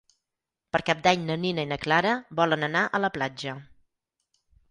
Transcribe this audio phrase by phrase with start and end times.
[0.75, 3.57] Per Cap d'Any na Nina i na Clara volen anar a la platja.